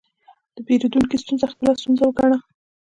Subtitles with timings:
[0.55, 2.37] د پیرودونکي ستونزه خپله ستونزه وګڼه.